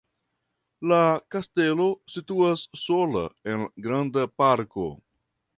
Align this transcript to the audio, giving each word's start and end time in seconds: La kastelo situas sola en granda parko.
La 0.91 1.01
kastelo 1.35 1.87
situas 2.15 2.65
sola 2.87 3.23
en 3.53 3.71
granda 3.89 4.29
parko. 4.43 4.91